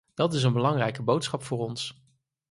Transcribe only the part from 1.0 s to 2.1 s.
boodschap voor ons.